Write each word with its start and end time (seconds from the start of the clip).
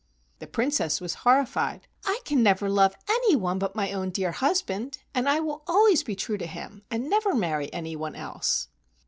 The 0.39 0.47
Princess 0.47 0.99
was 0.99 1.13
horrified. 1.21 1.85
"I 2.05 2.21
can 2.25 2.41
never 2.41 2.67
love 2.71 2.95
any 3.07 3.35
one 3.35 3.59
but 3.59 3.75
my 3.75 3.91
own 3.93 4.09
dear 4.09 4.31
husband, 4.31 4.97
and 5.13 5.29
I 5.29 5.39
will 5.41 5.61
always 5.67 6.01
be 6.01 6.15
true 6.15 6.39
to 6.39 6.47
him 6.47 6.81
and 6.89 7.07
never 7.07 7.35
marry 7.35 7.71
any 7.71 7.95
one 7.95 8.15
else." 8.15 8.69